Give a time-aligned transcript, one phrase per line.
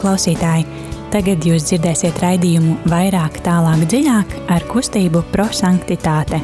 [0.00, 0.66] klausītāji!
[1.10, 6.38] Tagad jūs dzirdēsiet raidījumu vairāk, tālāk, dziļāk ar kustību prosanktitāte.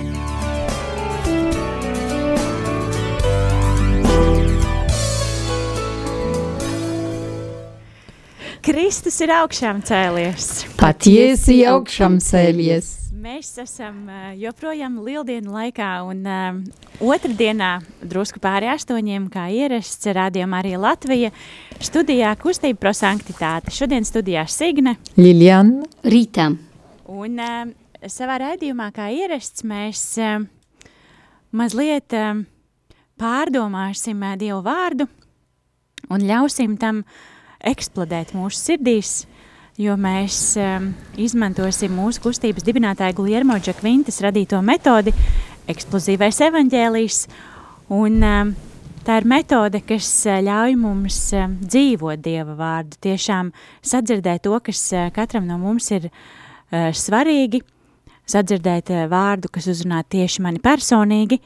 [8.66, 10.64] Kristus ir augšām cēlies.
[10.74, 13.05] Patiesi augšām cēlies.
[13.36, 16.60] Mēs esam uh, joprojām lieldienu laikā un uh,
[17.04, 21.28] otrdienā, drusku pāri astoņiem, kā ierasts, rādījumā arī Latvija,
[21.84, 23.74] studijā kustība prosanktitāte.
[23.76, 24.94] Šodien studijā Signe.
[25.20, 25.84] Liljana.
[26.08, 26.46] Rītā.
[27.12, 27.68] Un uh,
[28.08, 30.48] savā raidījumā, kā ierasts, mēs uh,
[31.52, 32.40] mazliet uh,
[33.20, 35.10] pārdomāsim uh, Dievu vārdu
[36.08, 37.04] un ļausim tam
[37.60, 39.26] eksplodēt mūsu sirdīs,
[39.80, 45.12] jo mēs um, izmantosim mūsu kustības dibinātāja Guljermo Džakvintas radīto metodi
[45.68, 47.18] eksplozīvais evaņģēlijs,
[47.92, 48.52] un um,
[49.04, 53.52] tā ir metode, kas uh, ļauj mums um, dzīvot Dieva vārdu, tiešām
[53.84, 57.60] sadzirdēt to, kas uh, katram no mums ir uh, svarīgi,
[58.32, 61.42] sadzirdēt uh, vārdu, kas uzrunā tieši mani personīgi,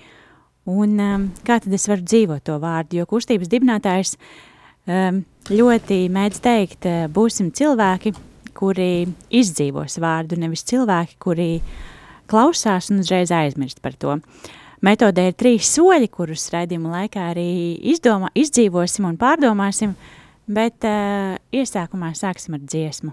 [0.71, 4.31] un um, kā tad es varu dzīvot to vārdu, jo kustības dibinātājs um,
[4.89, 8.15] ļoti mēdz teikt, uh, būsim cilvēki,
[8.57, 11.51] kuri izdzīvos vārdu, nevis cilvēki, kuri
[12.31, 14.17] klausās un uzreiz aizmirst par to.
[14.81, 19.93] Metodē ir trīs soļi, kurus raidījuma laikā arī izdomā, izdzīvosim un pārdomāsim,
[20.49, 23.13] bet uh, iesākumā sāksim ar dziesmu.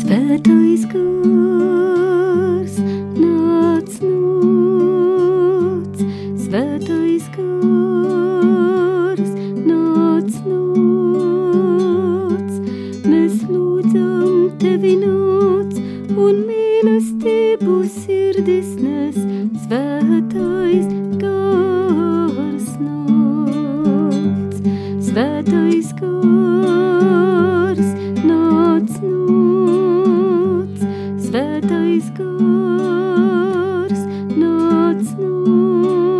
[0.00, 1.29] Svētais gars
[19.70, 20.86] svētais
[21.20, 24.56] gars nāc,
[25.06, 27.90] svētais gars
[28.26, 30.80] nāc nāc,
[31.22, 34.02] svētais gars
[34.42, 36.18] nāc nāc,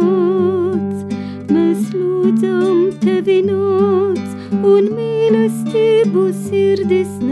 [1.51, 7.30] mēs lūdzam tevi nāc un mīlestību sirdis nes,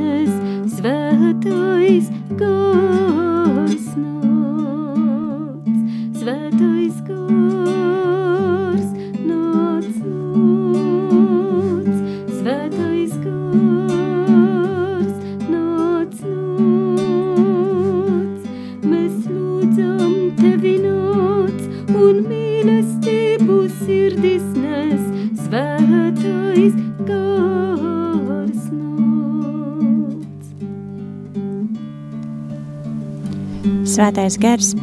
[34.29, 34.75] Svētais gars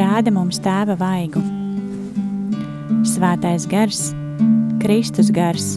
[0.00, 1.42] rāda mums tēva vaigu.
[3.04, 3.98] Svētais gars,
[4.80, 5.74] Kristus gars,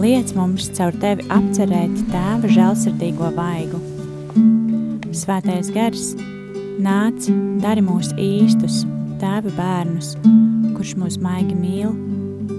[0.00, 3.82] liec mums caur tevi apcerēt tēva žēlsirdīgo vaigu.
[5.12, 6.14] Svētais gars,
[6.80, 7.28] nāc,
[7.60, 8.86] dari mūs īstus,
[9.20, 10.14] tēva bērnus,
[10.78, 11.92] kurš mūs maigi mīl,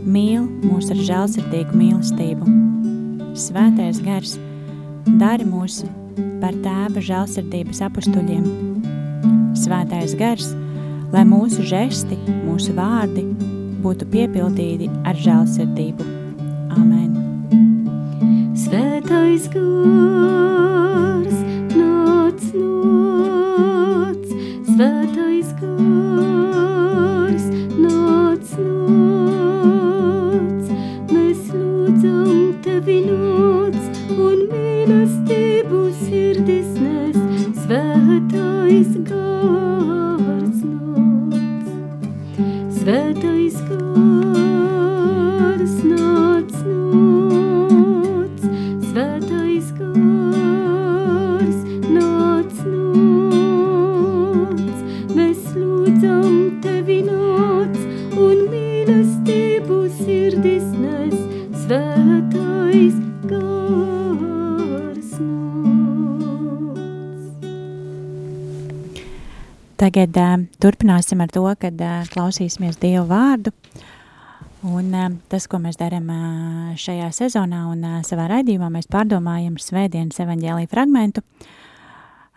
[0.05, 2.53] mīl mūs ar žēlsirdīgu mīlestību.
[3.47, 4.37] Svētais gars,
[5.17, 5.81] dari mūs
[6.45, 8.72] par tēva žēlsirdības apustuļiem.
[9.63, 10.49] Svētais gars,
[11.13, 13.23] lai mūsu žesti, mūsu vārdi
[13.83, 16.07] būtu piepildīti ar žēlsirdību.
[16.75, 17.15] Amen.
[18.59, 20.52] Svētais gars
[69.93, 73.51] Tagad uh, turpināsim ar to, kad uh, klausīsimies Dievu vārdu.
[74.65, 79.59] Un uh, tas, ko mēs darām uh, šajā sezonā un uh, savā raidījumā, mēs pārdomājam
[79.61, 81.21] svētdienas evaņģēlī fragmentu.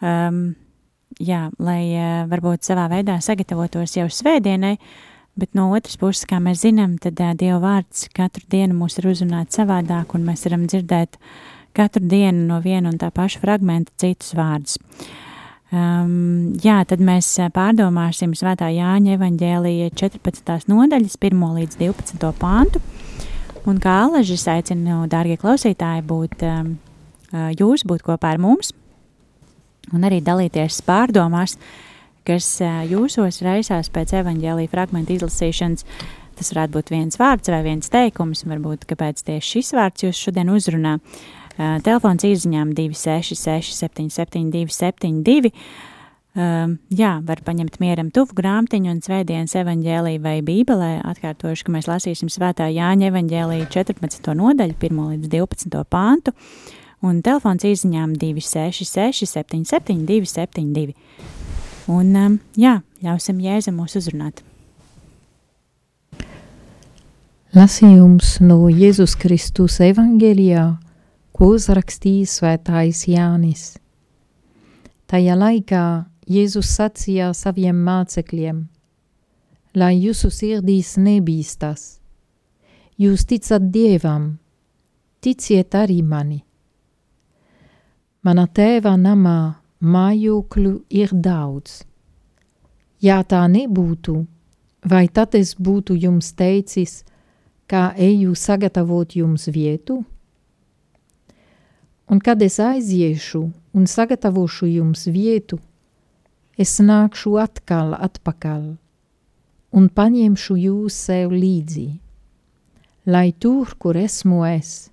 [0.05, 0.43] Um,
[1.17, 4.75] jā, lai uh, varbūt savā veidā sagatavotos jau svētdienai,
[5.41, 9.09] bet no otras puses, kā mēs zinām, tad uh, Dieva vārds katru dienu mūs ir
[9.15, 11.17] uzrunāts savādāk, un mēs varam dzirdēt
[11.73, 14.77] katru dienu no viena un tā paša fragmenta citus vārdus.
[15.75, 20.69] Um, jā, tad mēs pārdomāsim Svētā Jāņa evaņģēlīja 14.
[20.71, 22.31] nodaļas, 1 līdz 12.
[22.39, 22.83] pāntu.
[23.67, 26.77] Un kā alažas aicinu, dārgie klausītāji, būt um,
[27.59, 28.71] jūs, būt kopā ar mums
[29.95, 31.57] un arī dalīties pārdomās,
[32.27, 35.87] kas uh, jūsos raisās pēc evaņģēlīja fragmenta izlasīšanas.
[36.37, 40.51] Tas varētu būt viens vārds vai viens teikums, varbūt kāpēc tieši šis vārds jūs šodien
[40.53, 40.99] uzrunā.
[41.57, 45.53] Uh, telefons izziņām 266 77 272
[46.37, 50.91] Um, jā, var paņemt mieram tuvu grāmatiņu un svētdienas evaņģēlīju vai bībelē.
[51.09, 54.35] Atkārtošu, ka mēs lasīsim svētā Jāņa evaņģēlīju 14.
[54.37, 55.81] nodaļu, 1 līdz 12.
[55.89, 56.35] pāntu,
[57.01, 60.93] un telefons izziņām 266 77 272.
[61.89, 64.45] Un um, jā, ļausim Jēzum mūs uzrunāt.
[67.57, 70.69] Lasījums no Jēzus Kristus evaņģēlijā,
[71.37, 73.65] ko uzrakstīja svētājs Jānis.
[75.05, 75.83] Tajā laikā
[76.33, 78.63] Jēzus sacīja saviem mācekļiem:
[79.77, 82.01] Lai jūsu sirdīs nebīstas,
[82.97, 84.39] jūs ticat Dievam,
[85.21, 86.41] ticiet arī mani.
[88.25, 91.85] Mana tēva namā mājokļu ir daudz.
[93.05, 94.17] Ja tā nebūtu,
[94.89, 97.03] vai tad es būtu jums teicis,
[97.69, 100.01] kā eju sagatavot jums vietu?
[102.07, 103.43] Un kad es aiziešu
[103.75, 105.59] un sagatavošu jums vietu,
[106.57, 108.77] es nākšu atkal atpakaļ
[109.77, 111.89] un paņemšu jūs sev līdzi,
[113.11, 114.89] lai tur, kur esmu es,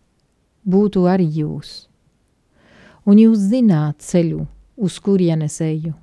[0.65, 1.85] būtu arī jūs.
[3.05, 4.45] Un jūs zināt ceļu,
[4.75, 5.93] uz kurienes eju.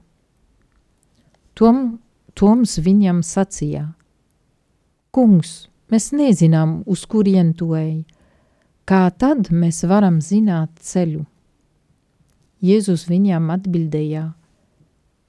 [1.57, 1.99] Tom,
[2.37, 3.89] Toms viņam sacīja:
[5.11, 8.05] Kungs, mēs nezinām, uz kurien tu ej,
[8.91, 11.23] kā tad mēs varam zināt ceļu?
[12.61, 14.25] Jēzus viņam atbildēja: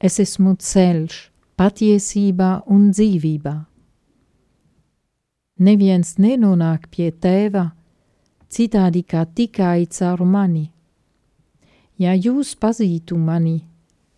[0.01, 1.17] Es esmu ceļš,
[1.61, 3.53] patiesībā un dzīvībā.
[5.61, 7.67] Neviens nenonāk pie tēva
[8.49, 10.71] citādi kā tikai caur mani.
[12.01, 13.59] Ja jūs pazītu mani,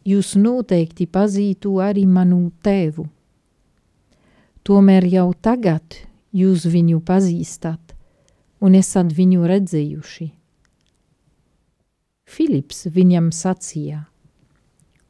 [0.08, 3.10] jūs noteikti pazītu arī manu tēvu.
[4.64, 6.00] Tomēr jau tagad
[6.32, 7.83] jūs viņu pazīstat
[8.64, 10.32] un esat viņu redzējuši.
[12.34, 14.06] Filips viņam sacīja–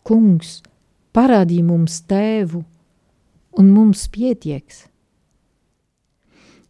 [0.04, 0.58] Kungs,
[1.16, 2.60] parādī mums tēvu,
[3.56, 4.82] un mums pietieks.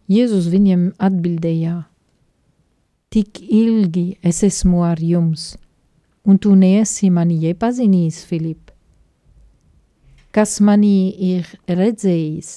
[0.05, 1.79] Jēzus viņiem atbildēja:
[3.09, 5.55] Tik ilgi es esmu ar jums,
[6.29, 8.69] un tu neesi mani iepazinījis, Filip.
[10.29, 12.53] Kas manī ir redzējis,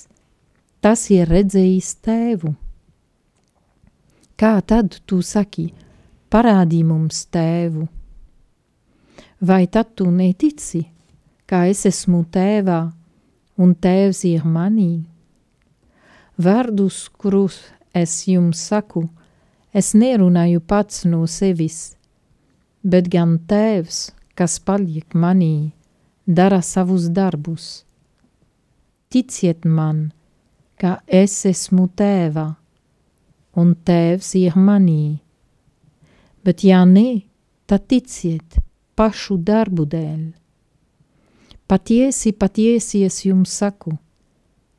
[0.85, 2.53] tas ir redzējis tēvu.
[4.37, 5.71] Kā tad tu saki,
[6.31, 7.89] parādī mums tēvu?
[9.41, 10.87] vai tad tu netici,
[11.47, 12.81] kā es esmu tēvā
[13.61, 15.05] un tēvs ir manī?
[16.37, 17.61] Vārdus, kurus
[17.95, 19.07] es jums saku,
[19.73, 21.97] es nerunāju pats no sevis,
[22.83, 25.73] bet gan tēvs, kas paliek manī,
[26.27, 27.85] dara savus darbus.
[29.09, 30.11] Ticiet man,
[30.81, 32.55] ka es esmu tēvā,
[33.57, 35.19] un tēvs ir manī.
[36.45, 37.23] Bet ja ne,
[37.67, 38.59] tad ticiet,
[38.97, 40.27] pašu darbu dēļ.
[41.67, 43.97] Patiesi, patiesi es jums saku,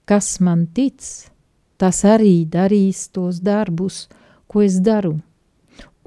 [0.08, 1.04] kas man tic,
[1.76, 4.06] tas arī darīs tos darbus,
[4.48, 5.18] ko es daru,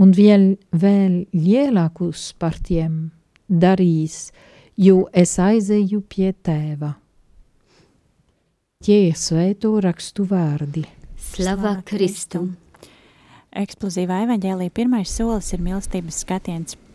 [0.00, 3.10] un vēl, vēl lielākus par tiem
[3.50, 4.30] darīs,
[4.80, 6.94] jo es aizeju pie tēva.
[8.80, 10.86] Tie ir svēto rakstu vārdi.
[11.30, 12.54] Slava Kristum!
[13.56, 16.76] Eksplozīvā evaņģēlī pirmais solis ir mīlestības skatiens–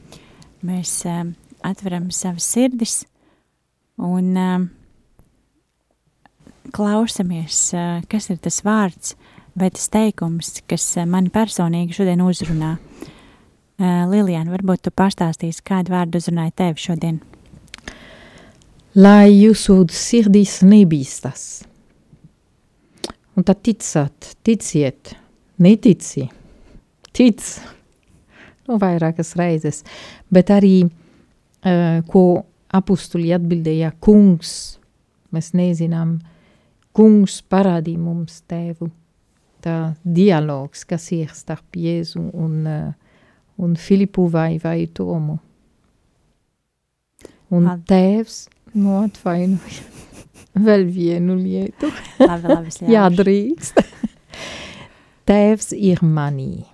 [0.66, 1.26] mēs uh,
[1.66, 3.04] atveram savas sirdis
[4.02, 4.66] un uh,
[6.76, 9.16] klausamies, uh, kas ir tas vārds
[9.56, 12.76] vai tas teikums, kas uh, mani personīgi šodien uzrunā.
[13.76, 17.22] Uh, Lilijāna, varbūt tu pastāstīsi, kādu vārdu uzrunāja tevi šodien?
[18.96, 21.66] Lai jūsu sirdīs nebīstas.
[23.36, 25.12] Un tad ticat, ticiet,
[25.60, 26.24] netici,
[27.12, 27.42] tic,
[28.68, 29.82] nu, vairākas reizes,
[30.32, 32.24] bet arī, uh, ko
[32.76, 34.54] apustuļi atbildēja, kungs,
[35.36, 36.18] mēs nezinām,
[36.96, 38.90] kungs parādīja mums tevu.
[39.66, 43.20] Tā dialogs, kas ir starp Jēzu un, uh,
[43.58, 45.40] un Filipu vai, vai Tomu.
[47.56, 48.46] Un tēvs,
[48.78, 49.84] nu atvainoja,
[50.56, 51.92] vēl vienu lietu.
[52.30, 53.82] labi, labi, Jā, drīkst.
[55.30, 56.66] tēvs ir manī.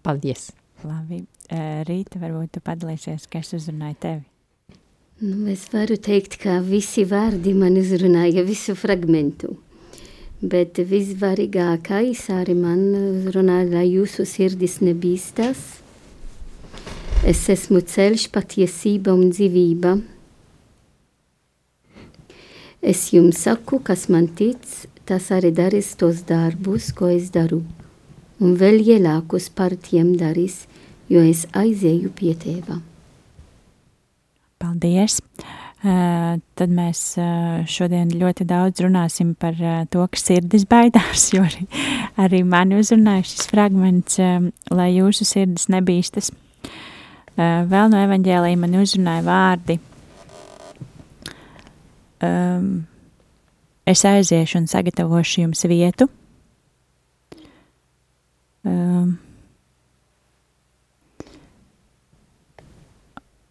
[0.00, 0.50] Paldies!
[0.86, 1.24] Labi.
[1.50, 4.22] Rīta, varbūt tu padalīsies, kas uzrunāja tevi.
[5.20, 9.56] Nu, es varu teikt, ka visi vārdi man uzrunāja visu fragmentu.
[10.40, 15.60] Bet visvarīgākais arī man uzrunāja, lai jūsu sirdis nebīstas.
[17.28, 19.98] Es esmu ceļš, patiesība un dzīvība.
[22.80, 24.64] Es jums saku, kas man tic,
[25.04, 27.60] tas arī darīs tos darbus, ko es daru.
[28.40, 30.62] Un vēl lielākus par tiem darīs,
[31.12, 32.78] jo es aizēju pie tēva.
[34.60, 35.18] Paldies!
[35.80, 41.44] Uh, tad mēs uh, šodien ļoti daudz runāsim par uh, to, ka sirdis baidās, jo
[41.44, 41.64] arī,
[42.20, 44.20] arī mani uzrunāja šis fragments,
[44.72, 46.32] lai jūsu sirdis nebīstas.
[47.40, 49.78] Vēl no evaņģēlīja man uzrunāja vārdi.
[52.20, 52.84] Um,
[53.88, 56.08] es aiziešu un sagatavošu jums vietu.
[58.64, 59.18] Um,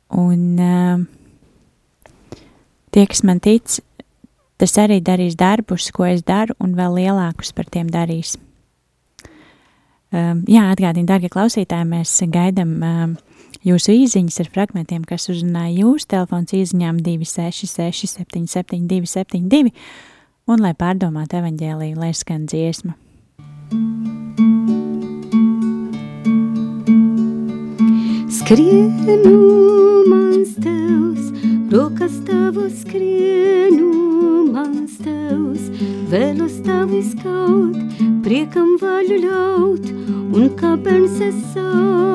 [0.09, 1.05] Un uh,
[2.89, 3.77] tie, kas man tic,
[4.57, 8.33] tas arī darīs darbus, ko es daru, un vēl lielākus par tiem darīs.
[10.09, 13.13] Um, jā, atgādini, darbie klausītāji, mēs gaidām um,
[13.65, 19.73] jūsu īsiņas ar fragmentiem, kas uzrunāja jūsu telefons īsiņām 266, 772, 72,
[20.49, 22.95] un lai pārdomātu evaņģēlīju, lai skan dziesma.
[28.39, 29.35] Skrienu
[30.09, 31.29] mans tevs,
[31.73, 33.91] rokas tavu skrienu
[34.55, 35.69] mans tevs,
[36.09, 39.91] vēlos tavu skaut, priekam vaļu ļaut,
[40.33, 42.08] un kā bērns es saukt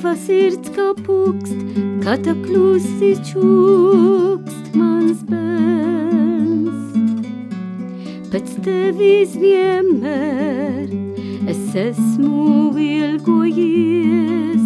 [0.00, 1.58] Tava sirds kā pukst,
[2.00, 6.94] kā tā klusi čukst mans bērns.
[8.32, 10.88] Pēc tevis vienmēr
[11.52, 14.64] es esmu ilgojies.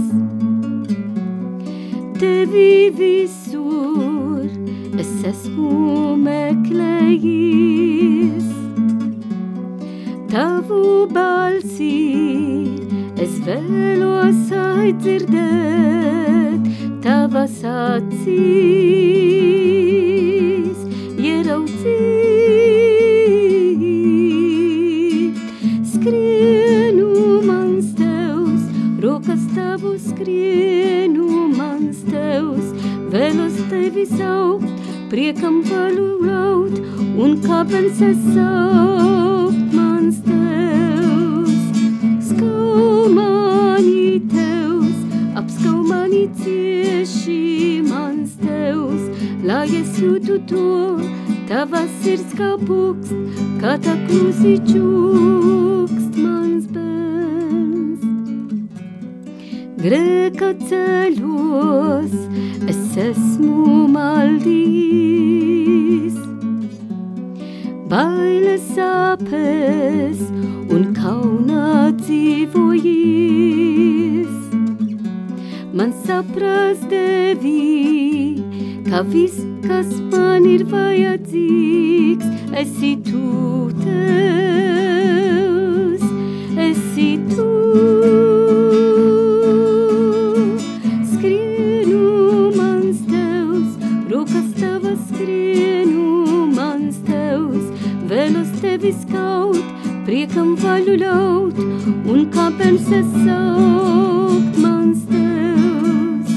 [2.23, 4.47] Tevi visur
[4.95, 5.84] es esmu
[37.85, 41.65] kāpēc es saukt mans tevs.
[42.17, 45.03] Apskau mani tevs,
[45.37, 49.05] apskau mani cieši mans tevs,
[49.45, 50.65] lai es jūtu to,
[51.51, 53.13] tavas sirds kā pukst,
[53.61, 58.01] kā tā klusi čukst mans bērns.
[59.85, 62.17] Grēka ceļos
[62.65, 65.74] es esmu maldījis,
[67.95, 70.19] bailes sāpes
[70.75, 73.53] un kaunā dzīvojis.
[75.79, 78.43] Man saprast devi,
[78.89, 82.27] ka viss, kas man ir vajadzīgs,
[82.65, 84.34] esi tu tevs,
[98.85, 99.65] vēlos tevi skaut,
[100.05, 101.59] priekam vaļu ļaut,
[102.07, 106.35] un kāpēc es saukt mans tevs.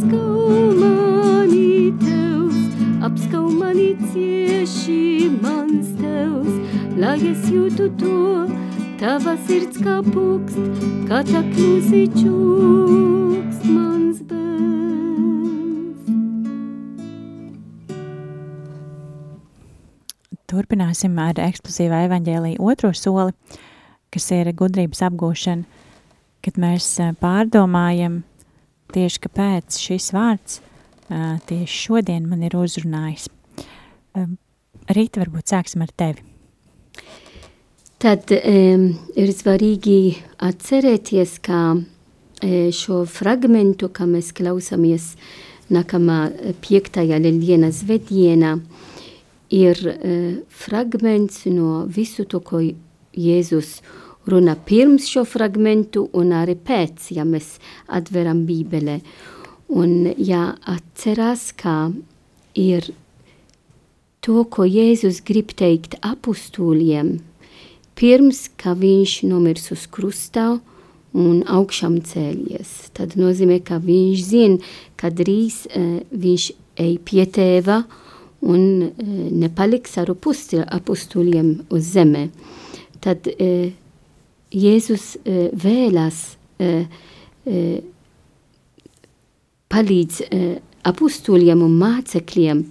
[0.00, 2.58] Skau mani tevs,
[3.02, 6.52] apskau mani cieši mans tevs,
[6.98, 8.46] lai es jūtu to,
[8.98, 10.60] tava sirds kā pukst,
[11.08, 13.19] kā tā klusi čukst
[20.50, 23.34] Turpināsim ar eksplozīvā evaņģēlīja otro soli,
[24.10, 25.84] kas ir gudrības apgūšana,
[26.42, 26.88] kad mēs
[27.20, 28.22] pārdomājam
[28.94, 30.58] tieši, kāpēc šis vārds
[31.46, 33.28] tieši šodien man ir uzrunājis.
[34.90, 36.24] Rīta, varbūt sāksim ar tevi.
[38.00, 38.86] Tad um,
[39.18, 41.76] ir svarīgi atcerēties, ka
[42.72, 45.12] šo fragmentu, kā mēs klausāmies
[45.70, 46.30] nākamā
[46.64, 48.56] piektajā Lieldienas vedienā,
[49.50, 50.14] ir e,
[50.48, 52.62] fragments no visu to, ko
[53.10, 53.80] Jēzus
[54.30, 57.58] runā pirms šo fragmentu un arī pēc, ja mēs
[57.90, 59.00] atveram Bībele.
[59.70, 61.90] Un jāatcerās, ka
[62.58, 62.90] ir
[64.22, 67.18] to, ko Jēzus grib teikt apustūļiem,
[67.98, 70.52] pirms, ka viņš nomirs uz krustā
[71.16, 72.90] un augšām cēlies.
[72.94, 77.82] Tad nozīmē, ka viņš zina, ka drīz uh, viņš ej pie tēva
[78.40, 78.90] un uh,
[79.42, 82.28] nepaliks ar apustūļiem uz zeme.
[83.00, 83.70] Tad uh,
[84.50, 86.20] Jēzus uh, vēlas
[86.60, 86.84] uh,
[87.46, 87.78] uh,
[89.70, 90.52] palīdz uh,
[90.90, 92.62] apustūļiem un mācekļiem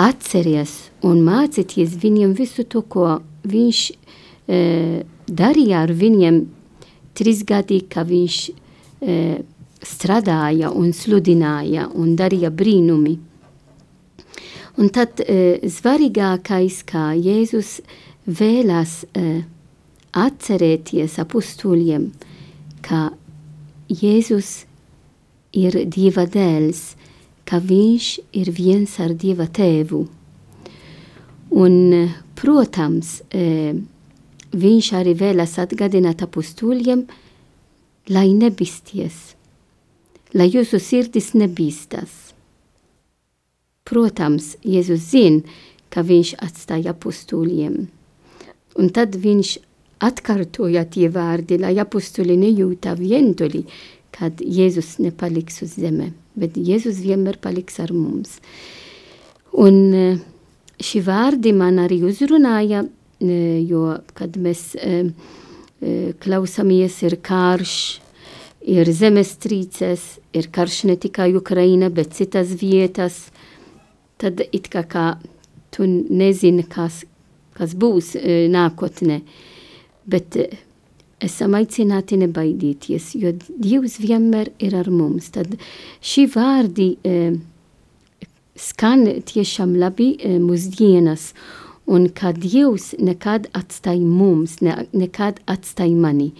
[0.00, 0.72] atceries
[1.06, 6.40] un mācīties viņiem visu to, ko viņš uh, darīja ar viņiem
[7.14, 9.36] trīs gadi, ka viņš uh,
[9.84, 13.18] strādāja un sludināja un darīja brīnumi.
[14.80, 17.78] Un tad uh, svarīgākais, kā Jēzus
[18.26, 19.44] vēlas uh,
[20.14, 22.08] atcerēties apustūļiem,
[22.84, 23.08] ka
[23.90, 24.64] Jēzus
[25.54, 26.94] ir Dieva dēls,
[27.44, 28.08] ka viņš
[28.40, 30.04] ir viens ar Dieva tēvu.
[31.54, 31.76] Un,
[32.34, 33.74] protams, e,
[34.54, 37.04] viņš arī vēlas atgādināt apustūļiem,
[38.10, 39.34] lai nebisties,
[40.34, 42.23] lai jūsu sirdis nebīstas.
[43.84, 45.42] Protams, Jēzus zina,
[45.92, 47.76] ka viņš atstāja apustūļiem.
[48.80, 49.50] Un tad viņš
[50.04, 53.64] atkārtoja tie vārdi, lai apustūļi nejūta vientuli,
[54.14, 58.38] kad Jēzus nepaliks uz zeme, bet Jēzus vienmēr paliks ar mums.
[59.54, 60.04] Un e,
[60.82, 62.84] šī vārdi man arī uzrunāja,
[63.20, 63.38] e,
[63.68, 65.04] jo, kad mēs e,
[66.24, 67.76] klausamies, ir karš,
[68.64, 73.26] ir zemestrīces, ir karš ne tikai Ukraina, bet citas vietas,
[74.20, 75.06] tad it kā, kā
[75.74, 77.02] tu nezini, kas,
[77.56, 78.14] kas būs
[78.52, 79.22] nākotne.
[80.04, 80.36] Bet
[81.24, 85.30] esam aicināti nebaidīties, jo Dievs vienmēr ir ar mums.
[85.34, 85.56] Tad
[86.04, 87.14] šī vārdi e,
[88.58, 91.32] skan tiešām labi e, mūsdienas,
[91.90, 96.32] un ka Dievs nekad atstāj mums, ne, nekad atstāj mani.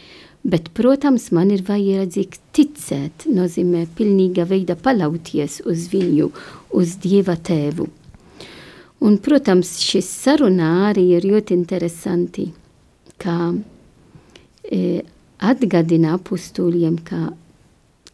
[0.45, 6.29] Bet, protams, man ir vajadzīgs ticēt, nozīmē pilnīga veida palauties uz viņu,
[6.75, 7.87] uz Dieva tēvu.
[9.05, 12.47] Un, protams, šis sarunā arī ir ļoti interesanti,
[13.21, 13.53] ka
[14.65, 15.03] e,
[15.45, 17.35] atgādina apustūļiem, ka,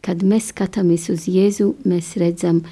[0.03, 2.63] kad mēs skatāmies uz Jēzu, mēs redzam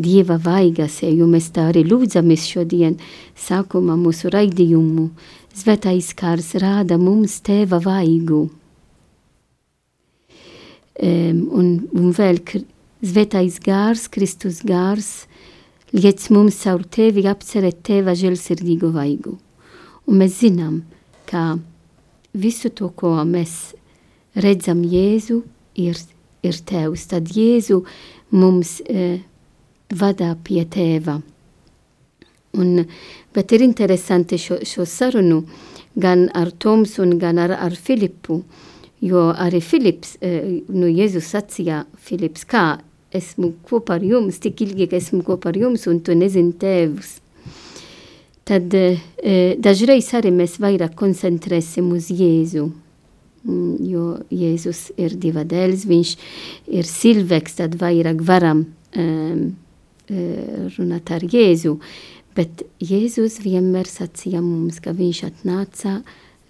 [0.00, 2.96] Dieva vaigas, jo mēs tā arī lūdzamies šodien
[3.38, 5.10] sākumā mūsu raidījumu.
[5.54, 8.46] Svētais kārs rāda mums tēva vaigu.
[11.00, 12.42] Um, un, un vēl
[13.00, 15.29] svētais gārs, Kristus gārs,
[15.92, 19.36] liec mums caur tevi apcerēt tēva žēlsirdīgo vaigu.
[20.06, 20.82] Un mēs zinām,
[21.26, 21.58] ka
[22.32, 23.74] visu to, ko mēs
[24.38, 25.42] redzam Jēzu,
[25.78, 25.98] ir,
[26.46, 27.08] ir Tevs.
[27.10, 27.82] Tad Jēzu
[28.34, 29.20] mums e,
[29.90, 31.18] vadā pie Tēva.
[32.58, 32.82] Un,
[33.34, 35.44] bet ir interesanti šo, šo sarunu
[35.98, 38.40] gan ar Tomsu, gan ar, ar Filipu,
[39.02, 42.80] jo arī Filips, e, nu Jēzus sacīja Filips, kā
[43.16, 47.18] esmu kopā ar jums, tik ilgi, ka esmu kopā ar jums, un tu nezini tēvus
[48.50, 48.98] tad e,
[49.62, 52.66] dažreiz arī mēs vairāk koncentrēsim uz Jēzu.
[53.86, 56.10] Jo Jēzus ir diva dēls, viņš
[56.76, 58.66] ir cilvēks, tad vairāk varam
[59.00, 59.44] um,
[60.76, 61.78] runāt ar Jēzu.
[62.36, 66.00] Bet Jēzus vienmēr sacīja mums, ka viņš atnāca,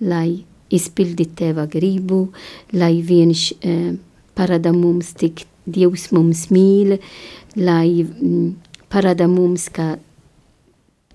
[0.03, 0.41] lai
[0.73, 2.25] izpildītu teva gribu,
[2.75, 3.95] lai viņš um,
[4.35, 6.99] parāda mums, cik Dievs mums mīl,
[7.57, 8.55] lai um,
[8.91, 9.97] parāda mums, ka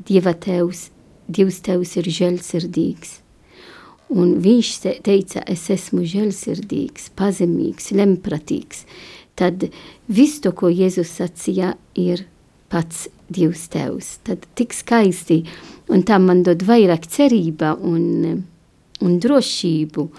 [0.06, 0.89] Dieva tevs,
[1.32, 3.20] Dievs tevs ir žēlsirdīgs.
[4.13, 4.72] Un viņš
[5.06, 8.84] teica, es esmu žēlsirdīgs, pazemīgs, lempratīgs.
[9.36, 9.65] Tad
[10.08, 12.28] viss to, ko Jēzus sacīja, ir
[12.70, 14.20] pats Dievs tevs.
[14.24, 15.41] Tad tik skaisti,
[15.89, 18.44] un tam man dod vairāk cerība un,
[19.02, 20.10] un drošību,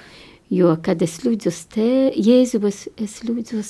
[0.58, 3.62] jo, kad es lūdzu te, Jēzu, es, es lūdzu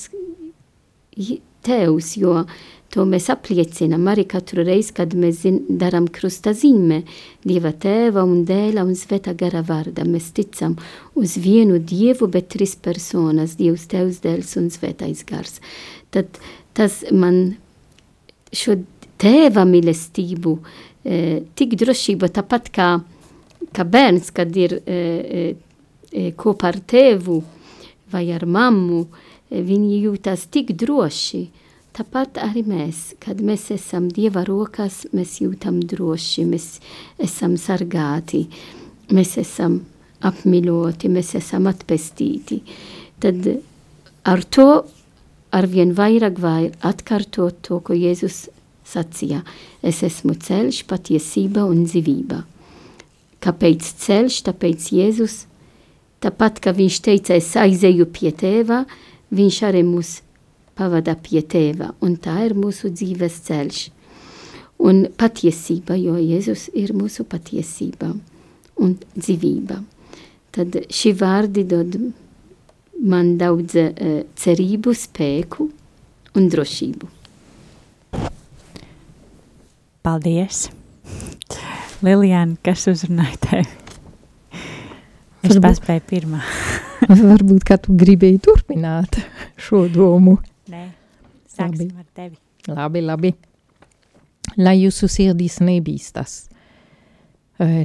[1.66, 2.44] tevs, jo
[2.94, 7.02] To mēs apliecinām arī katru reizi, kad mēs zin, darām krusta zīme
[7.44, 10.07] Dieva tēva un dēla un sveta gara vārda.
[10.07, 10.79] Mēs ticam
[11.18, 15.59] uz vienu Dievu, bet trīs personas, Dievs tevs, dēls un svētais gars.
[16.14, 16.40] Tad
[16.79, 17.59] tas man
[18.55, 18.79] šo
[19.20, 20.57] tēva mīlestību,
[21.05, 21.20] e,
[21.59, 22.90] tik drošība tāpat kā,
[23.76, 27.42] kā bērns, kad ir e, e, kopā ar tēvu
[28.14, 31.46] vai ar mammu, e, viņi jūtas tik droši,
[31.96, 36.66] Tāpat arī mēs, kad mēs esam Dieva rokās, mēs jūtam droši, mēs
[37.24, 38.42] esam sargāti,
[39.16, 39.78] mēs esam
[40.28, 42.61] apmīļoti, mēs esam atpestīti.
[43.24, 43.48] Tad
[44.28, 44.68] ar to
[45.56, 48.50] arvien vairāk vai atkārtot to, ko Jēzus
[48.85, 49.40] sacīja.
[49.80, 52.42] Es esmu ceļš, patiesība un dzīvība.
[53.40, 54.42] Kāpēc ceļš?
[54.50, 55.46] Tāpēc Jēzus,
[56.20, 58.85] tāpat kā viņš teica, es aizēju pie tēva,
[59.34, 60.20] viņš arī mūs
[60.76, 63.82] pavada pie tēva, un tā ir mūsu dzīves ceļš.
[64.86, 68.10] Un patiesība, jo Jēzus ir mūsu patiesība
[68.84, 69.80] un dzīvība.
[70.52, 71.96] Tad šī vārdi dod
[73.00, 75.70] man daudz uh, cerību, spēku
[76.36, 77.08] un drošību.
[80.04, 80.68] Paldies!
[82.04, 83.66] Lilijāna, kas uzrunāja tevi?
[85.46, 86.42] Es paspēju pirmā.
[87.30, 89.20] Varbūt, ka tu gribēji turpināt
[89.60, 90.36] šo domu.
[90.72, 90.88] Nē,
[91.52, 92.02] sāksim labi.
[92.02, 92.36] ar tevi.
[92.66, 93.32] Labi, labi.
[94.58, 96.36] Lai jūsu sirdīs nebīstas.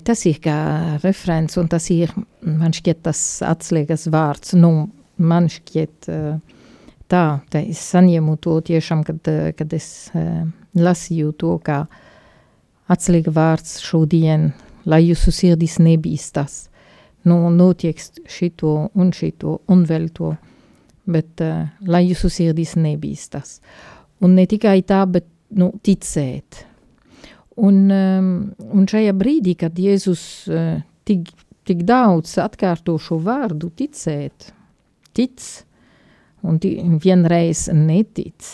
[0.04, 0.56] Tas ir kā
[1.04, 2.12] referents, un tas ir,
[2.44, 4.56] man šķiet, tas atslēgas vārds.
[4.58, 4.90] Nu,
[5.22, 10.10] man šķiet tā, tā es saņēmu to tiešām, kad, kad es
[10.76, 11.86] lasīju to, kā
[12.92, 14.50] atslēga vārds šodien,
[14.90, 16.71] lai jūsu sirdīs nebīstas.
[17.24, 20.32] Nu, notiek šito un šito un vēl to,
[21.12, 23.60] bet uh, lai jūsu sirdīs nebīstas.
[24.26, 26.64] Un ne tikai tā, bet nu, ticēt.
[27.62, 28.32] Un, um,
[28.74, 31.30] un šajā brīdī, kad Jēzus uh, tik,
[31.68, 34.50] tik daudz atkārto šo vārdu ticēt,
[35.14, 35.46] tic
[36.42, 36.58] un
[37.04, 38.54] vienreiz netic,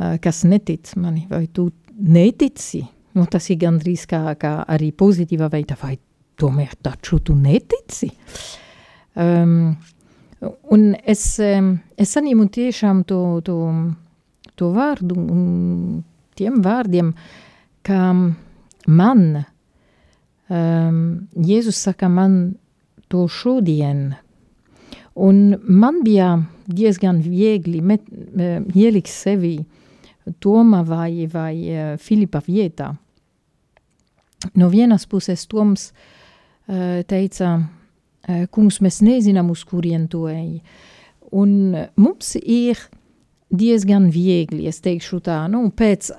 [0.00, 2.82] uh, kas netic mani, vai tu netici,
[3.14, 5.98] nu, tas ir gandrīz kā, kā arī pozitīvā veidā, vai
[6.40, 8.10] tomēr taču tu netici.
[9.14, 9.76] Um,
[10.72, 13.58] un es, um, es saņēmu tiešām to, to,
[14.56, 15.42] to vārdu un
[16.38, 17.12] tiem vārdiem,
[17.84, 18.00] ka
[18.88, 19.24] man,
[20.48, 21.02] um,
[21.36, 22.38] Jēzus saka man
[23.10, 24.14] to šodien,
[25.20, 26.36] un man bija
[26.70, 29.58] diezgan viegli met, uh, ielikt sevi
[30.38, 32.92] Toma vai, vai uh, Filipa vietā.
[34.54, 36.19] No vienas puses Toms uh,
[36.68, 37.54] teica,
[38.28, 40.60] eh, kungs, mēs nezinām, uz kurien to ej.
[41.32, 42.78] Un mums ir
[43.50, 46.10] diezgan viegli, es teikšu tā, nu, pēc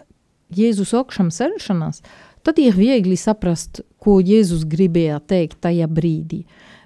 [0.52, 2.02] Jēzus augšām celšanās,
[2.44, 6.44] tad ir viegli saprast, ko Jēzus gribēja teikt tajā brīdī.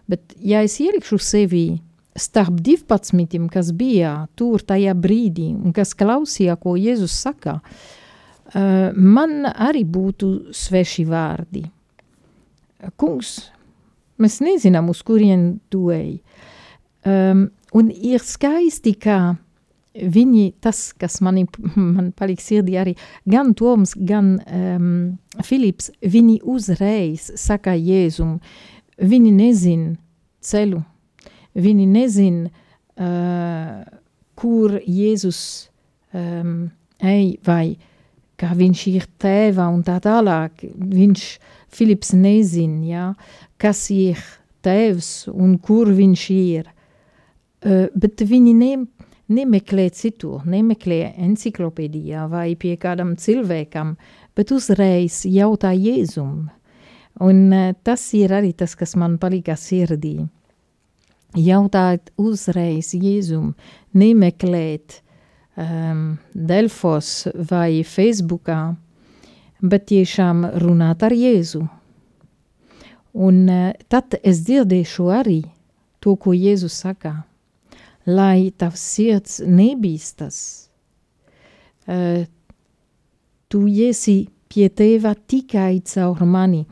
[0.10, 1.66] Bet, ja es ielikšu sevi
[2.16, 7.60] starp 12, kas bija tur tajā brīdī un kas klausīja, ko Jēzus saka,
[8.96, 11.66] man arī būtu sveši vārdi.
[12.96, 13.38] Kungs,
[14.22, 16.22] Mēs nezinām, uz kurien tu ej.
[17.06, 19.36] Um, un ir skaisti, ka
[19.96, 21.46] viņi, tas, kas mani,
[21.98, 22.96] man palika sirdī arī,
[23.28, 24.94] gan Toms, gan um,
[25.44, 28.38] Filips, viņi uzreiz saka Jēzum,
[29.04, 29.84] viņi nezin
[30.46, 30.80] ceļu,
[31.60, 32.40] viņi nezin,
[32.96, 33.84] uh,
[34.40, 35.42] kur Jēzus
[36.16, 36.70] um,
[37.04, 37.76] ej, vai
[38.40, 41.28] kā viņš ir tēva un tā tālāk, viņš,
[41.76, 44.20] Filips nezin, jā, ja, kas ir
[44.66, 46.70] tēvs un kur viņš ir.
[47.66, 48.72] Uh, bet viņi ne,
[49.34, 53.96] nemeklē citur, nemeklē enciklopēdijā vai pie kādam cilvēkam,
[54.38, 56.46] bet uzreiz jautā Jēzum.
[57.26, 60.20] Un uh, tas ir arī tas, kas man palika sirdī.
[61.36, 63.54] Jautāt uzreiz Jēzum,
[63.98, 65.02] nemeklēt
[65.58, 68.76] um, Delfos vai Facebookā,
[69.72, 71.64] bet tiešām runāt ar Jēzu
[73.16, 75.40] Un uh, tad es dzirdēšu arī
[76.04, 77.14] to, ko Jēzus saka,
[78.04, 80.40] lai tavs sirds nebīstas.
[81.88, 82.26] Uh,
[83.48, 86.66] tu esi pie teva tikai caur mani.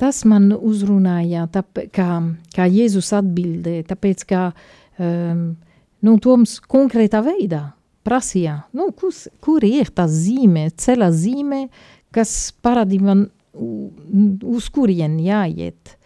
[0.00, 2.08] Tas man uzrunāja, tāp, kā,
[2.56, 4.46] kā Jēzus atbildē, tāpēc, ka
[4.96, 5.44] um,
[6.00, 7.66] nu, Toms konkrētā veidā
[8.08, 11.66] prasīja, nu, kus, kur ir tā zīme, ceļa zīme,
[12.14, 15.96] kas parādīja man uz kurien jāiet.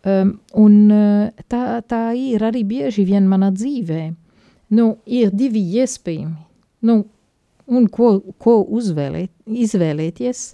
[0.00, 4.04] Um, un uh, tā, tā ir arī bieži vien manā dzīvē.
[4.72, 6.38] Nu, ir divi iespējami.
[6.88, 7.02] Nu,
[7.68, 10.44] un ko, ko uzvēlēt, izvēlēties,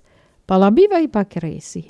[0.49, 1.85] pa labi vai pa kreisi.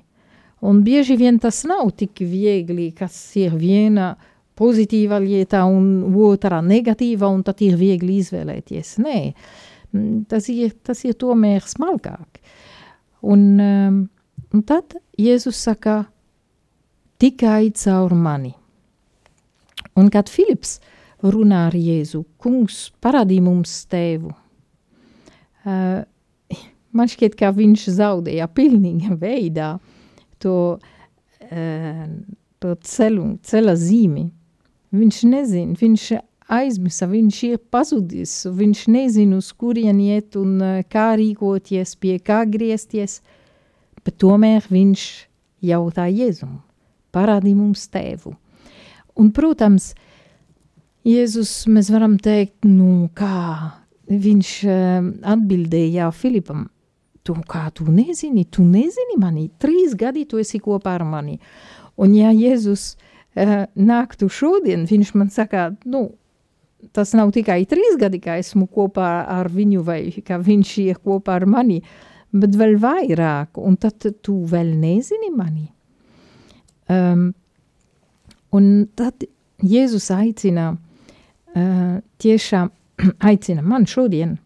[0.66, 4.14] Un bieži vien tas nav tik viegli, kas ir viena
[4.56, 8.96] pozitīva lieta un otrā negatīva, un tad ir viegli izvēlēties.
[9.04, 9.18] Nē,
[9.92, 12.40] mm, tas ir, tas ir tomēr smalkāk.
[13.26, 14.04] Un um,
[14.56, 16.04] Un tad Jēzus saka,
[17.20, 18.54] tikai caur mani.
[19.96, 20.78] Un kad Filips
[21.24, 24.30] runā ar Jēzu, kungs parādīja mums tēvu,
[25.66, 25.98] uh,
[26.96, 29.70] man šķiet, ka viņš zaudēja pilnīga veidā
[30.40, 32.02] to, uh,
[32.62, 34.28] to ceļu, ceļa zīmi.
[34.96, 36.06] Viņš nezina, viņš
[36.52, 42.44] aizmisa, viņš ir pazudis, viņš nezina, uz kurien iet un uh, kā rīkoties, pie kā
[42.48, 43.20] griezties,
[44.06, 45.06] bet tomēr viņš
[45.66, 46.60] jautā Jēzum,
[47.14, 48.36] parādīja mums tēvu.
[49.16, 49.94] Un, protams,
[51.06, 53.72] Jēzus mēs varam teikt, nu kā,
[54.10, 56.68] viņš uh, atbildēja Filipam,
[57.26, 61.40] tu kā tu nezini, tu nezini mani, trīs gadi tu esi kopā ar mani.
[61.98, 66.12] Un ja Jēzus uh, nāktu šodien, viņš man saka, nu,
[66.96, 71.36] tas nav tikai trīs gadi, kā esmu kopā ar viņu, vai kā viņš ir kopā
[71.40, 71.82] ar mani,
[72.32, 75.66] bet vēl vairāk, un tad tu vēl nezini mani.
[76.88, 77.28] Um,
[78.54, 79.26] un tad
[79.64, 82.70] Jēzus aicina, uh, tiešām
[83.30, 84.36] aicina man šodien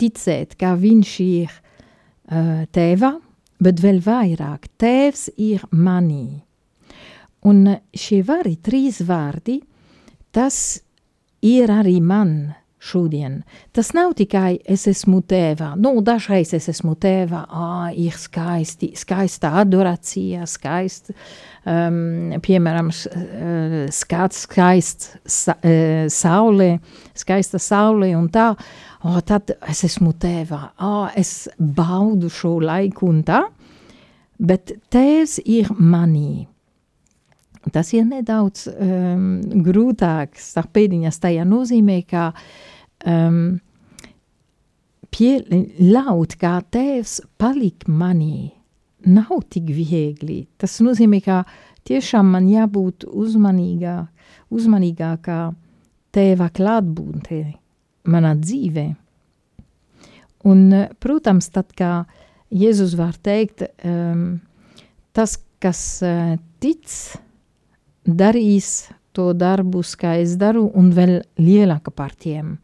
[0.00, 3.14] ticēt, ka viņš ir uh, tēvā,
[3.60, 6.40] bet vēl vairāk, tēvs ir manī.
[7.48, 7.64] Un
[7.96, 9.60] šie vari trīs vārdi,
[10.34, 10.80] tas
[11.42, 13.42] ir arī man šodien.
[13.72, 15.74] Tas nav tikai es esmu tēvā.
[15.80, 21.12] Nu, dažreiz es esmu tēvā, ā, ir skaisti, skaista adorācija, skaist,
[21.68, 22.88] um, piemēram,
[23.92, 26.70] skats, skaists sa, uh, saulē,
[27.14, 28.50] skaista saulē un tā,
[29.04, 33.44] o, tad es esmu tēvā, ā, es baudu šo laiku un tā,
[34.40, 36.46] bet tēvs ir manī.
[37.68, 42.30] Tas ir nedaudz um, grūtāk starp pēdiņas tajā nozīmē, ka
[43.04, 43.58] um,
[45.12, 48.48] pieļaut, kā tēvs palik manī,
[49.04, 50.46] nav tik viegli.
[50.56, 51.42] Tas nozīmē, ka
[51.88, 53.98] tiešām man jābūt uzmanīgā,
[54.48, 55.40] uzmanīgākā
[56.16, 57.42] tēva klātbūtē
[58.10, 58.86] manā dzīvē.
[60.48, 62.06] Un, protams, tad, kā
[62.50, 64.40] Jēzus var teikt, um,
[65.12, 66.88] tas, kas uh, tic,
[68.18, 72.56] darīs to darbus, kā es daru, un vēl lielāka par tiem.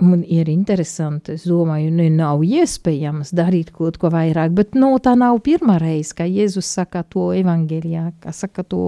[0.00, 5.12] Man ir interesanti, es domāju, ne, nav iespējams darīt kaut ko vairāk, bet no, tā
[5.18, 8.86] nav pirmā reize, ka Jēzus saka to evanģēlijā, ka saka to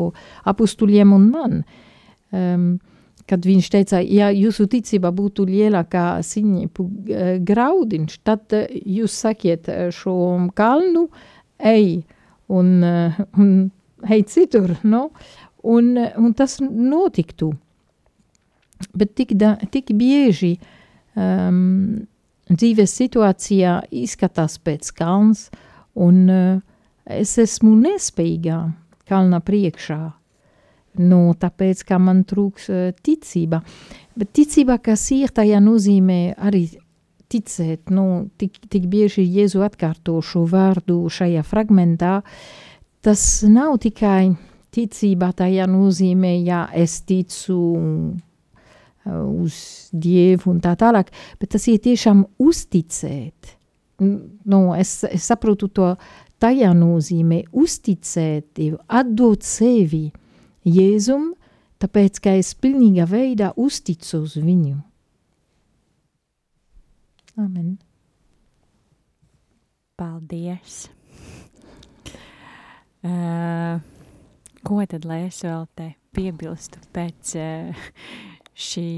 [0.49, 1.61] apustuļiem un man.
[2.33, 2.73] Um,
[3.29, 6.87] kad viņš teica, ja jūsu ticība būtu lielākā siņepu
[7.47, 10.17] graudiņš, tad jūs sakiet šo
[10.59, 11.07] kalnu,
[11.63, 12.03] ej,
[12.53, 13.53] un, un
[14.11, 15.11] ej citur, no?
[15.63, 17.53] un, un tas notiktu.
[18.95, 20.57] Bet tik, da, tik bieži
[21.15, 22.03] um,
[22.51, 25.47] dzīves situācijā izskatās pēc kalns,
[25.95, 26.59] un uh,
[27.07, 28.59] es esmu nespējīgā
[29.09, 30.01] kalna priekšā.
[31.01, 33.63] Nu, tāpēc, ka man trūks uh, ticība.
[34.19, 36.67] Bet ticība, kas ir, tajā nozīmē arī
[37.33, 37.89] ticēt.
[37.95, 42.72] Nu, tik, tik bieži Jēzu atkārto šo vārdu šajā fragmentā, uh,
[43.03, 44.33] tas nav tikai
[44.73, 48.15] ticība tajā nozīmē, ja es ticu uh,
[49.43, 49.59] uz
[49.93, 53.57] Dievu un tā tālāk, bet tas ir tiešām uzticēt.
[54.03, 55.93] Nu, es, es saprotu to
[56.43, 60.09] tajā nozīmē uzticēt Dievu, atdot sevi
[60.67, 61.33] Jēzum,
[61.83, 64.79] tāpēc, ka es pilnīgā veidā uzticu uz viņu.
[67.43, 67.77] Amen.
[69.99, 70.87] Paldies!
[73.03, 73.81] Uh,
[74.63, 77.89] ko tad lai es vēl te piebilstu pēc uh,
[78.69, 78.91] šī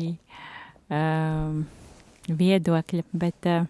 [0.93, 1.63] uh,
[2.29, 3.65] viedokļa, bet uh,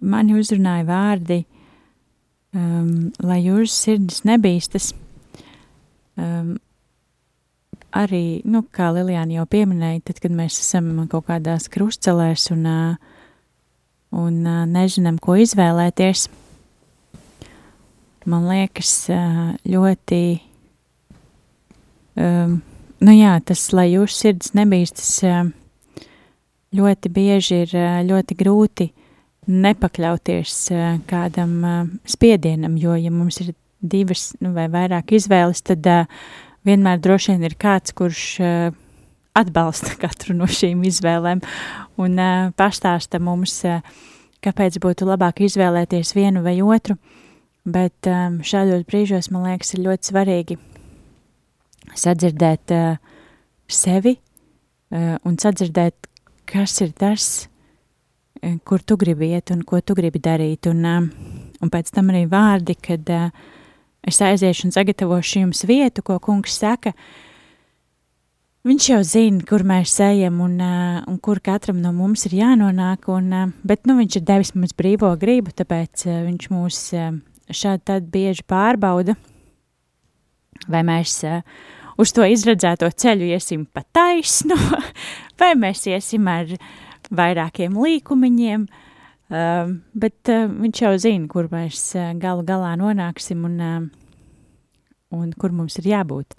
[0.00, 1.40] mani uzrunāja vārdi,
[2.56, 4.92] um, lai jūsu sirdis nebīstas.
[6.16, 6.56] Um,
[7.96, 13.14] arī, nu, kā Lilijāna jau pieminēja, tad, kad mēs esam kaut kādās krustcelēs un, uh,
[14.16, 16.28] un uh, nezinām, ko izvēlēties,
[18.30, 18.92] man liekas,
[19.66, 20.20] ļoti,
[22.20, 22.58] um,
[23.00, 25.10] nu jā, tas, lai jūsu sirds nebīstas,
[26.76, 28.90] ļoti bieži ir ļoti grūti
[29.46, 30.56] nepakļauties
[31.06, 31.54] kādam
[32.08, 35.86] spiedienam, jo, ja mums ir divas nu, vai vairāk izvēles, tad
[36.66, 38.24] vienmēr droši vien ir kāds, kurš
[39.36, 41.42] atbalsta katru no šīm izvēlēm
[42.02, 42.20] un
[42.58, 43.60] pastāsta mums,
[44.44, 46.98] kāpēc būtu labāk izvēlēties vienu vai otru.
[47.66, 50.56] Bet um, šādos brīžos man liekas, ir ļoti svarīgi
[51.98, 53.00] sadzirdēt uh,
[53.66, 56.06] sevi uh, un sadzirdēt,
[56.46, 60.70] kas ir tas, uh, kur tu gribi iet un ko tu gribi darīt.
[60.70, 61.10] Un, uh,
[61.58, 63.28] un pēc tam arī vārdi, kad uh,
[64.06, 66.94] es aiziešu un sagatavošu jums vietu, ko kungs saka.
[68.66, 73.10] Viņš jau zina, kur mēs ejam un, uh, un kur katram no mums ir jānonāk,
[73.10, 77.16] un, uh, bet nu, viņš ir devis mums brīvo gribu, tāpēc uh, viņš mūs uh,
[77.50, 79.16] šādi tad bieži pārbauda,
[80.70, 81.18] vai mēs
[82.00, 84.56] uz to izredzēto ceļu iesim pa taisnu,
[85.40, 86.50] vai mēs iesim ar
[87.14, 94.16] vairākiem līkumiņiem, uh, bet uh, viņš jau zina, kur mēs galu galā nonāksim un, uh,
[95.14, 96.34] un kur mums ir jābūt.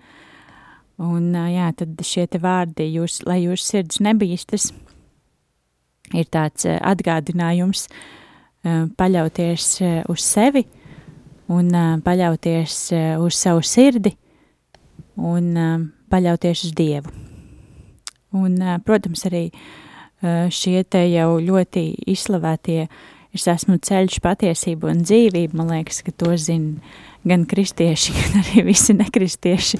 [1.04, 4.72] Un uh, jā, tad šie te vārdi, jūs, lai jūsu sirds nebīstas,
[6.16, 10.66] ir tāds uh, atgādinājums uh, paļauties uh, uz sevi
[11.54, 14.14] un uh, paļauties uh, uz savu sirdi
[15.18, 15.76] un uh,
[16.12, 17.14] paļauties uz Dievu.
[18.38, 19.48] Un, protams, arī
[20.52, 22.82] šie te jau ļoti izslavētie
[23.34, 26.76] es esmu ceļš, patiesība un dzīvība, man liekas, ka to zina
[27.28, 29.80] gan kristieši, gan arī visi nekristieši.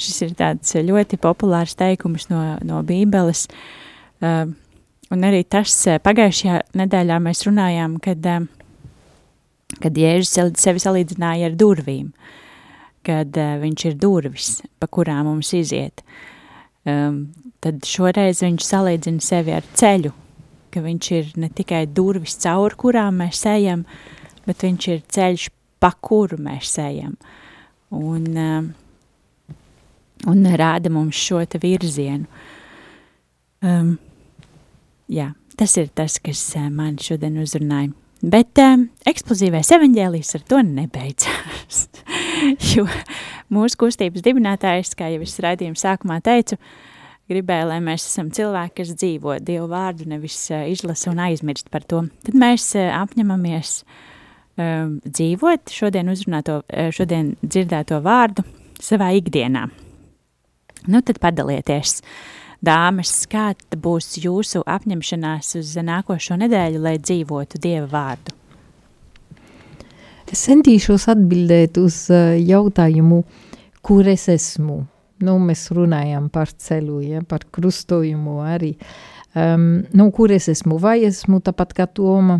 [0.00, 3.48] Šis ir tāds ļoti populārs teikums no, no bībeles.
[4.22, 5.74] Un arī tas
[6.06, 8.46] pagājušajā nedēļā mēs runājām, kad, uh,
[9.78, 12.10] kad Jēzus sevi salīdzināja ar durvīm.
[13.06, 14.48] Kad uh, viņš ir durvis,
[14.80, 16.02] pa kurām mums iziet.
[16.88, 17.30] Um,
[17.64, 20.12] tad šoreiz viņš salīdzina sevi ar ceļu,
[20.72, 23.86] ka viņš ir ne tikai durvis, caur kurām mēs ejam,
[24.46, 25.48] bet viņš ir ceļš,
[25.80, 27.16] pa kuru mēs ejam.
[27.96, 28.70] Un, um,
[30.30, 32.28] un rāda mums šo te virzienu.
[33.64, 33.96] Um,
[35.08, 37.92] jā, tas ir tas, kas uh, man šodien uzrunāja.
[38.20, 41.86] Bet um, eksplozīvais evaņģēlijs ar to nebeidzās,
[42.74, 42.84] jo
[43.52, 46.58] mūsu kustības dibinātājs, kā jau es raidījuma sākumā teicu,
[47.32, 51.86] gribēja, lai mēs esam cilvēki, kas dzīvo Dievu vārdu, nevis uh, izlasa un aizmirst par
[51.88, 52.02] to.
[52.26, 58.44] Tad mēs uh, apņemamies um, dzīvot šodien uzrunāto, uh, šodien dzirdēto vārdu
[58.84, 59.64] savā ikdienā.
[60.92, 62.02] Nu, tad padalieties.
[62.04, 68.36] Uh, dāmas, kāda būs jūsu apņemšanās uz nākošo nedēļu, lai dzīvotu Dieva vārdu?
[70.30, 73.24] Es centīšos atbildēt uz uh, jautājumu,
[73.82, 74.84] kur es esmu.
[75.26, 78.76] Nu, mēs runājam par ceļu, ja, par krustojumu arī.
[79.34, 80.78] Um, nu, kur es esmu?
[80.80, 82.38] Vai esmu tāpat kā Toma,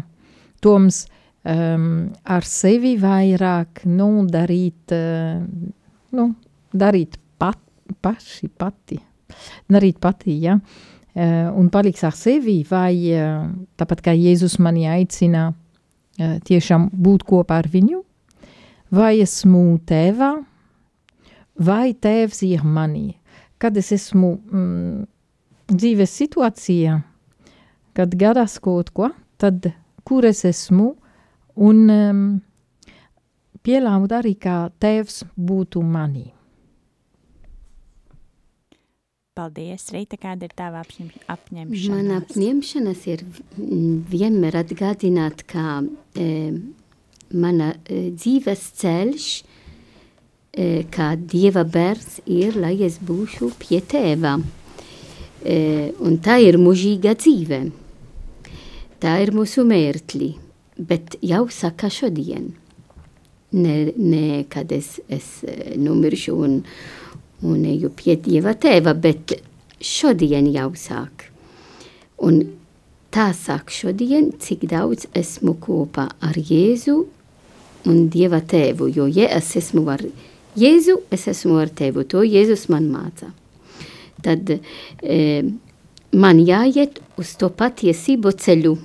[0.63, 1.03] Toms
[1.43, 1.91] um,
[2.25, 5.43] ar sevi vairāk, nu, darīt, uh,
[6.17, 6.31] nu,
[6.71, 7.59] darīt pat,
[8.01, 9.01] paši, pati,
[9.71, 10.59] darīt patīk, ja?
[11.15, 13.49] Eh, un paliks ar sevi, vai eh,
[13.81, 17.99] tāpat kā Jēzus mani aicina eh, tiešām būt kopā ar viņu,
[18.95, 20.31] vai esmu tēvā,
[21.67, 23.17] vai tēvs ir manī.
[23.59, 25.03] Kad es esmu mm,
[25.75, 27.01] dzīves situācijā,
[27.99, 29.73] kad gadās kaut ko, tad
[30.07, 30.93] kur es esmu
[31.59, 32.27] un um,
[33.67, 36.31] pieļaut arī, kā tēvs būtu manī.
[39.41, 41.85] Paldies, Rīta, kāda ir tava apņemšanās?
[41.89, 43.23] Mana apņemšanās ir
[44.13, 45.79] vienmēr atgādināt, ka
[46.13, 46.27] e,
[47.33, 49.29] mana e, dzīves ceļš,
[50.53, 54.37] e, kā Dieva bērns ir, lai es būšu pie tēva.
[55.41, 55.57] E,
[56.05, 57.65] un tā ir mūžīga dzīve.
[59.01, 60.35] Tā ir mūsu mērķi,
[60.85, 62.51] bet jau saka šodien.
[63.57, 66.61] Ne, ne kad es, es e, numiršu un,
[67.43, 69.37] un eju pie Dieva tēva, bet
[69.81, 71.29] šodien jau sāk.
[72.21, 72.43] Un
[73.15, 76.99] tā sāk šodien, cik daudz esmu kopā ar Jēzu
[77.89, 80.05] un Dieva tēvu, jo ja es esmu ar
[80.59, 83.31] Jēzu, es esmu ar tevu, to Jēzus man māca.
[84.21, 85.19] Tad e,
[86.13, 88.77] man jāiet uz to patiesību ceļu,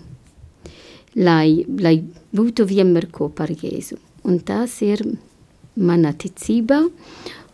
[1.19, 1.95] lai, lai
[2.35, 3.99] būtu vienmēr kopā ar Jēzu.
[4.25, 5.03] Un tas ir
[5.75, 6.85] mana ticība,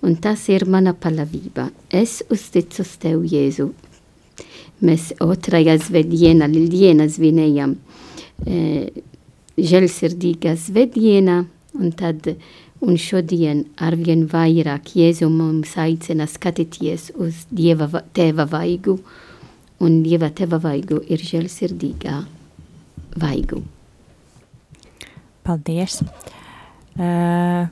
[0.02, 1.70] un tas ir mana palavība.
[1.90, 3.70] Es uzticu tev, Jēzu.
[4.82, 7.76] Mēs otrajā svētdienā, Lildienā svinējam
[8.48, 8.90] e,
[9.62, 11.36] žēlsirdīgā svētdienā,
[11.78, 12.32] un tad,
[12.82, 18.98] un šodien arvien vairāk Jēzu mums aicina skatīties uz Dieva tēva vaigu,
[19.82, 22.18] un Dieva tēva vaigu ir žēlsirdīgā
[23.22, 23.62] vaigu.
[25.46, 26.02] Paldies!
[26.92, 27.70] Uh,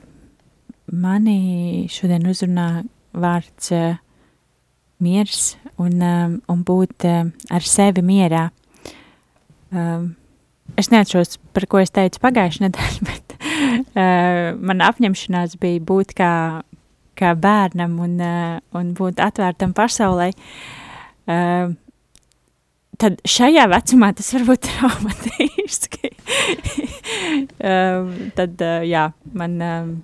[0.90, 2.82] Mani šodien uzrunā
[3.14, 3.98] vārds uh,
[4.98, 8.48] miers un, um, un būt uh, ar sevi mierā.
[9.70, 10.16] Um,
[10.80, 16.32] es neatceros, par ko es teicu pagājušajā nedēļā, bet uh, mana apņemšanās bija būt kā,
[17.18, 20.32] kā bērnam un, uh, un būt atvērtam pasaulē.
[21.30, 21.72] Uh,
[23.00, 26.12] tad šajā vecumā tas var būt traumatiski.
[27.70, 29.60] uh, tad, uh, jā, man...
[29.62, 29.98] Uh,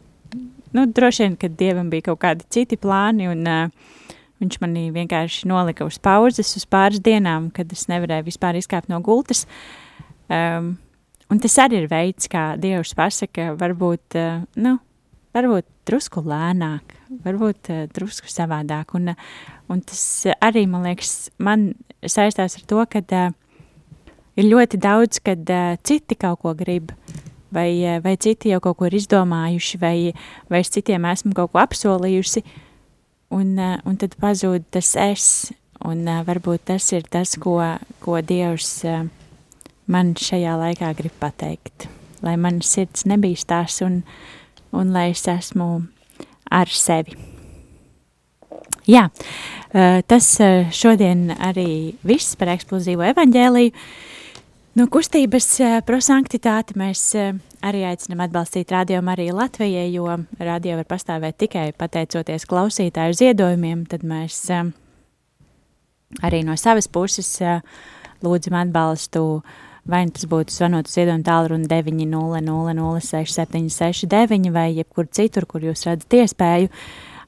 [0.77, 3.95] nu, droši vien, ka Dievam bija kaut kādi citi plāni, un uh,
[4.43, 9.01] viņš manī vienkārši nolika uz pauzes uz pāris dienām, kad es nevarēju vispār izkāpt no
[9.05, 9.47] gultas.
[10.29, 10.75] Um,
[11.33, 14.77] un tas arī ir veids, kā Dievs pasaka, varbūt, uh, nu,
[15.37, 18.97] varbūt drusku lēnāk, varbūt uh, drusku savādāk.
[18.99, 19.15] Un,
[19.73, 20.05] un tas
[20.45, 21.71] arī, man liekas, man
[22.05, 23.37] saistās ar to, ka uh,
[24.37, 27.06] ir ļoti daudz, kad uh, citi kaut ko grib, uh,
[27.55, 29.97] vai citi jau kaut ko ir izdomājuši, vai,
[30.51, 32.45] vai es citiem esmu kaut ko apsolījusi,
[33.35, 35.29] un, uh, un tad pazūd tas es,
[35.85, 37.61] un uh, varbūt tas ir tas, ko,
[38.03, 38.81] ko Dievs
[39.87, 41.91] man šajā laikā grib pateikt
[42.25, 44.01] lai man sirds nebīstās un,
[44.77, 45.71] un lai es esmu
[46.53, 47.17] ar sevi.
[48.87, 49.09] Jā,
[50.07, 50.29] tas
[50.79, 53.73] šodien arī viss par eksplozīvo evaņģēliju.
[54.77, 55.47] No kustības
[55.89, 57.01] prosanktitāti mēs
[57.65, 60.05] arī aicinam atbalstīt Radio Mariju Latvijai, jo
[60.37, 64.53] radio var pastāvēt tikai pateicoties klausītāju ziedojumiem, tad mēs
[66.21, 67.41] arī no savas puses
[68.21, 69.41] lūdzam atbalstu
[69.89, 76.13] vai nu tas būtu zvanot uz iedomu tālruni 900-6769 vai jebkur citur, kur jūs redzat
[76.21, 76.69] iespēju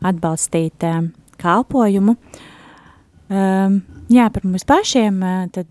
[0.08, 2.16] atbalstīt um, kalpojumu.
[3.32, 3.80] Um,
[4.12, 5.22] jā, par mums pašiem,
[5.54, 5.68] tad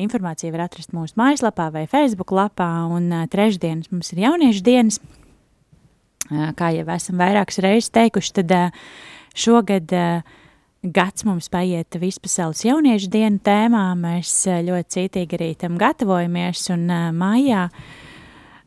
[0.00, 4.66] uh, informācija var atrast mūsu mājaslapā vai Facebook lapā, un uh, trešdienas mums ir jauniešu
[4.66, 5.00] dienas.
[6.30, 8.84] Uh, kā jau esam vairākas reizes teikuši, tad uh,
[9.38, 10.38] šogad uh,
[10.82, 13.90] gads mums paiet vispasaules jauniešu dienu tēmā.
[14.00, 17.82] Mēs eh, ļoti cītīgi arī tam gatavojamies un uh, mājā um,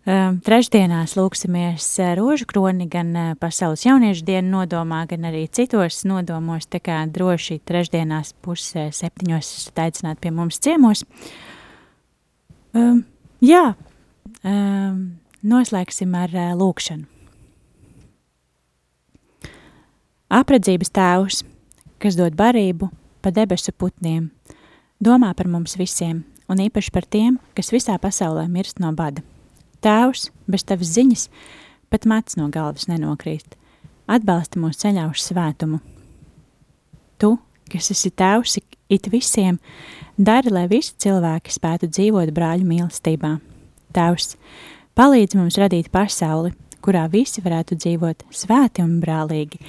[0.04, 1.86] trešdienās lūksimies
[2.20, 7.62] rožu kroni gan uh, pasaules jauniešu dienu nodomā, gan arī citos nodomos, tā kā droši
[7.64, 11.06] trešdienās pusē septiņos esat aicināt pie mums ciemos.
[12.76, 13.06] Um,
[13.39, 13.76] jā,
[14.43, 17.08] um, noslēgsim ar uh, lūkšanu.
[20.34, 21.43] Apredzības tēvs,
[22.01, 22.89] kas dod barību
[23.24, 24.32] pa debesu putniem,
[24.99, 29.24] domā par mums visiem, un īpaši par tiem, kas visā pasaulē mirst no bada.
[29.84, 31.27] Tēvs, bez tavas ziņas,
[31.91, 33.57] pat mats no galvas nenokrīt.
[34.07, 35.79] Atbalsti mūs ceļā uz svētumu.
[37.19, 37.34] Tu,
[37.71, 38.59] kas esi tēvs
[38.93, 39.59] it visiem,
[40.15, 43.38] dari, lai visi cilvēki spētu dzīvot brāļu mīlestībā.
[43.95, 44.36] Tēvs,
[44.95, 46.53] palīdz mums radīt pasauli,
[46.84, 49.59] kurā visi varētu dzīvot svēti un brālīgi.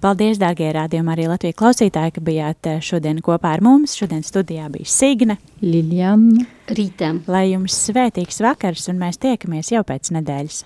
[0.00, 3.92] Paldies, dārgie rādījumi, arī Latvijas klausītāji, ka bijāt eh, šodien kopā ar mums.
[4.00, 7.12] Šodien studijā bija Signe, Liljana, Rīta.
[7.28, 10.62] Lai jums svētīgs vakars, un mēs tiekamies jau pēc nedēļas.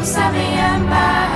[0.00, 1.27] i'm Bad.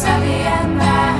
[0.00, 1.19] sunny and night.